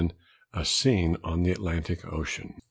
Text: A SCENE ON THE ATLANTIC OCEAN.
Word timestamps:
A 0.55 0.65
SCENE 0.65 1.17
ON 1.23 1.43
THE 1.43 1.51
ATLANTIC 1.51 2.11
OCEAN. 2.11 2.55